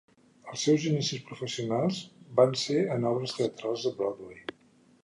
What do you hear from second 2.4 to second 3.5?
van ser en obres